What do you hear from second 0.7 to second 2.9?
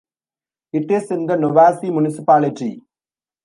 It is in the Novaci Municipality.